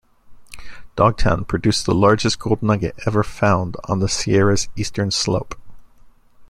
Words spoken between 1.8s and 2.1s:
the